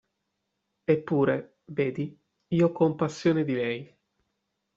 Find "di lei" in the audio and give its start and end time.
3.43-3.97